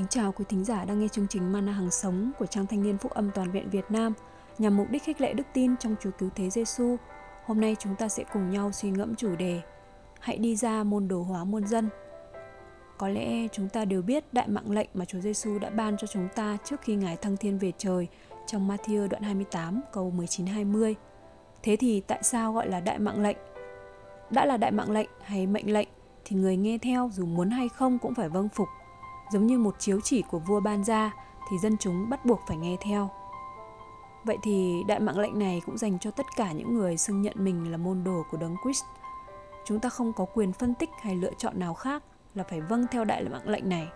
[0.00, 2.82] Kính chào quý thính giả đang nghe chương trình Mana Hàng Sống của Trang Thanh
[2.82, 4.12] niên Phúc Âm Toàn viện Việt Nam
[4.58, 6.96] nhằm mục đích khích lệ đức tin trong Chúa Cứu Thế Giêsu.
[7.46, 9.60] Hôm nay chúng ta sẽ cùng nhau suy ngẫm chủ đề
[10.20, 11.88] Hãy đi ra môn đồ hóa muôn dân.
[12.98, 16.06] Có lẽ chúng ta đều biết đại mạng lệnh mà Chúa Giêsu đã ban cho
[16.06, 18.08] chúng ta trước khi Ngài thăng thiên về trời
[18.46, 20.94] trong Matthew đoạn 28 câu 19-20.
[21.62, 23.36] Thế thì tại sao gọi là đại mạng lệnh?
[24.30, 25.88] Đã là đại mạng lệnh hay mệnh lệnh
[26.24, 28.68] thì người nghe theo dù muốn hay không cũng phải vâng phục
[29.32, 31.12] giống như một chiếu chỉ của vua ban ra
[31.50, 33.10] thì dân chúng bắt buộc phải nghe theo.
[34.24, 37.34] Vậy thì đại mạng lệnh này cũng dành cho tất cả những người xưng nhận
[37.38, 38.84] mình là môn đồ của Đấng Christ.
[39.64, 42.02] Chúng ta không có quyền phân tích hay lựa chọn nào khác
[42.34, 43.88] là phải vâng theo đại mạng lệnh này.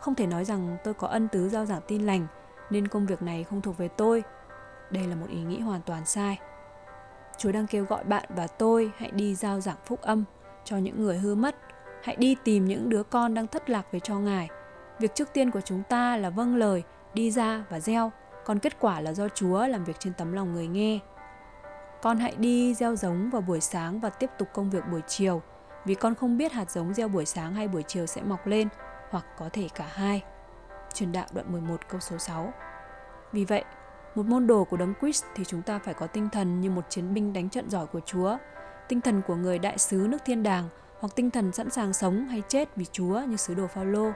[0.00, 2.26] Không thể nói rằng tôi có ân tứ giao giảng tin lành
[2.70, 4.22] nên công việc này không thuộc về tôi.
[4.90, 6.38] Đây là một ý nghĩ hoàn toàn sai.
[7.38, 10.24] Chúa đang kêu gọi bạn và tôi hãy đi giao giảng phúc âm
[10.64, 11.56] cho những người hư mất,
[12.02, 14.48] hãy đi tìm những đứa con đang thất lạc về cho Ngài
[14.98, 16.82] Việc trước tiên của chúng ta là vâng lời,
[17.14, 18.12] đi ra và gieo,
[18.44, 20.98] còn kết quả là do Chúa làm việc trên tấm lòng người nghe.
[22.02, 25.42] Con hãy đi gieo giống vào buổi sáng và tiếp tục công việc buổi chiều,
[25.84, 28.68] vì con không biết hạt giống gieo buổi sáng hay buổi chiều sẽ mọc lên,
[29.10, 30.22] hoặc có thể cả hai.
[30.94, 32.52] Truyền đạo đoạn 11 câu số 6
[33.32, 33.64] Vì vậy,
[34.14, 36.84] một môn đồ của Đấng Christ thì chúng ta phải có tinh thần như một
[36.88, 38.36] chiến binh đánh trận giỏi của Chúa,
[38.88, 40.68] tinh thần của người đại sứ nước thiên đàng
[41.00, 44.12] hoặc tinh thần sẵn sàng sống hay chết vì Chúa như sứ đồ Phaolô.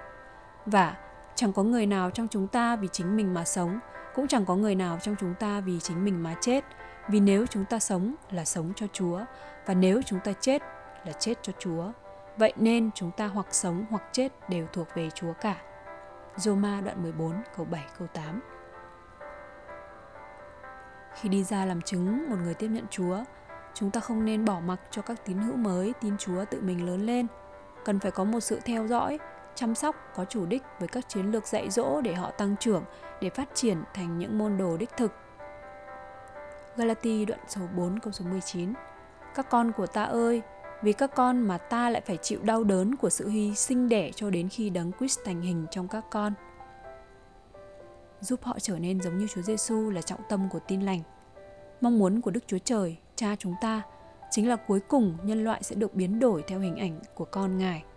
[0.71, 0.97] Và
[1.35, 3.79] chẳng có người nào trong chúng ta vì chính mình mà sống,
[4.15, 6.65] cũng chẳng có người nào trong chúng ta vì chính mình mà chết.
[7.09, 9.21] Vì nếu chúng ta sống là sống cho Chúa,
[9.67, 10.63] và nếu chúng ta chết
[11.05, 11.93] là chết cho Chúa.
[12.37, 15.57] Vậy nên chúng ta hoặc sống hoặc chết đều thuộc về Chúa cả.
[16.37, 18.41] Roma đoạn 14 câu 7 câu 8
[21.15, 23.19] Khi đi ra làm chứng một người tiếp nhận Chúa,
[23.75, 26.87] chúng ta không nên bỏ mặc cho các tín hữu mới tin Chúa tự mình
[26.87, 27.27] lớn lên.
[27.85, 29.19] Cần phải có một sự theo dõi,
[29.59, 32.84] chăm sóc có chủ đích với các chiến lược dạy dỗ để họ tăng trưởng,
[33.20, 35.12] để phát triển thành những môn đồ đích thực.
[36.77, 38.72] Galati đoạn số 4 câu số 19
[39.34, 40.43] Các con của ta ơi,
[40.83, 44.10] vì các con mà ta lại phải chịu đau đớn của sự hy sinh đẻ
[44.15, 46.33] cho đến khi đấng Christ thành hình trong các con.
[48.21, 51.00] Giúp họ trở nên giống như Chúa Giêsu là trọng tâm của tin lành.
[51.81, 53.83] Mong muốn của Đức Chúa Trời, Cha chúng ta,
[54.31, 57.59] chính là cuối cùng nhân loại sẽ được biến đổi theo hình ảnh của con
[57.59, 57.84] Ngài–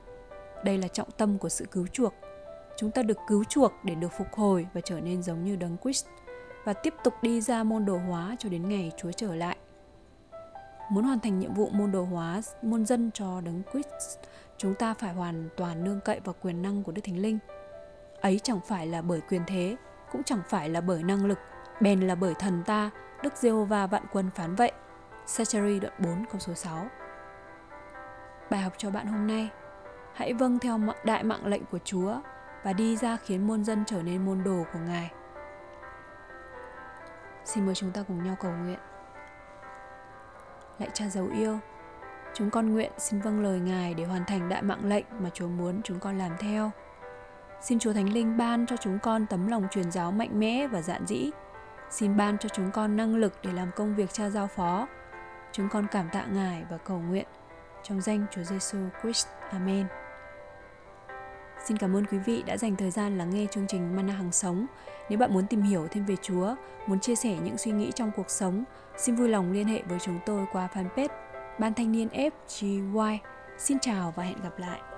[0.63, 2.13] đây là trọng tâm của sự cứu chuộc.
[2.77, 5.77] Chúng ta được cứu chuộc để được phục hồi và trở nên giống như Đấng
[5.83, 6.05] Christ
[6.63, 9.57] và tiếp tục đi ra môn đồ hóa cho đến ngày Chúa trở lại.
[10.91, 14.19] Muốn hoàn thành nhiệm vụ môn đồ hóa môn dân cho Đấng Christ,
[14.57, 17.39] chúng ta phải hoàn toàn nương cậy vào quyền năng của Đức Thánh Linh.
[18.21, 19.75] Ấy chẳng phải là bởi quyền thế,
[20.11, 21.37] cũng chẳng phải là bởi năng lực,
[21.81, 22.89] bèn là bởi thần ta,
[23.23, 24.71] Đức Giê-hô-va vạn quân phán vậy.
[25.25, 26.87] Sacheri đoạn 4 câu số 6
[28.49, 29.49] Bài học cho bạn hôm nay–
[30.13, 32.19] hãy vâng theo đại mạng lệnh của Chúa
[32.63, 35.11] và đi ra khiến môn dân trở nên môn đồ của Ngài.
[37.45, 38.79] Xin mời chúng ta cùng nhau cầu nguyện.
[40.79, 41.59] Lạy Cha dấu yêu,
[42.33, 45.47] chúng con nguyện xin vâng lời Ngài để hoàn thành đại mạng lệnh mà Chúa
[45.47, 46.71] muốn chúng con làm theo.
[47.61, 50.81] Xin Chúa Thánh Linh ban cho chúng con tấm lòng truyền giáo mạnh mẽ và
[50.81, 51.31] dạn dĩ.
[51.89, 54.87] Xin ban cho chúng con năng lực để làm công việc cha giao phó.
[55.51, 57.25] Chúng con cảm tạ Ngài và cầu nguyện
[57.83, 59.27] trong danh Chúa Giêsu Christ.
[59.51, 59.87] Amen.
[61.65, 64.31] Xin cảm ơn quý vị đã dành thời gian lắng nghe chương trình Mana Hàng
[64.31, 64.65] Sống.
[65.09, 66.55] Nếu bạn muốn tìm hiểu thêm về Chúa,
[66.87, 68.63] muốn chia sẻ những suy nghĩ trong cuộc sống,
[68.97, 71.07] xin vui lòng liên hệ với chúng tôi qua fanpage
[71.59, 73.17] Ban Thanh niên FGY.
[73.57, 74.90] Xin chào và hẹn gặp lại.